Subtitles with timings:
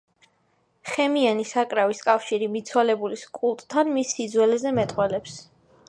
[0.91, 5.39] ხემიანი საკრავის კავშირი მიცვალებულის კულტთან მის სიძველეზე მეტყველებს.